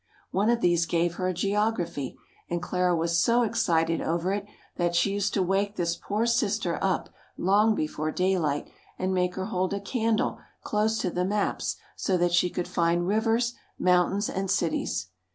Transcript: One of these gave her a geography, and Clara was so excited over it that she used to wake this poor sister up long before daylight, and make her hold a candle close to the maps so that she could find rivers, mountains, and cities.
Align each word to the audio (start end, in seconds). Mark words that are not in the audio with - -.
One 0.31 0.49
of 0.49 0.61
these 0.61 0.87
gave 0.87 1.17
her 1.17 1.27
a 1.27 1.33
geography, 1.35 2.17
and 2.49 2.59
Clara 2.59 2.95
was 2.95 3.19
so 3.19 3.43
excited 3.43 4.01
over 4.01 4.33
it 4.33 4.47
that 4.77 4.95
she 4.95 5.11
used 5.13 5.31
to 5.35 5.43
wake 5.43 5.75
this 5.75 5.95
poor 5.95 6.25
sister 6.25 6.79
up 6.81 7.09
long 7.37 7.75
before 7.75 8.09
daylight, 8.11 8.71
and 8.97 9.13
make 9.13 9.35
her 9.35 9.45
hold 9.45 9.75
a 9.75 9.79
candle 9.79 10.39
close 10.63 10.97
to 11.01 11.11
the 11.11 11.23
maps 11.23 11.75
so 11.95 12.17
that 12.17 12.33
she 12.33 12.49
could 12.49 12.67
find 12.67 13.05
rivers, 13.07 13.53
mountains, 13.77 14.27
and 14.27 14.49
cities. 14.49 15.05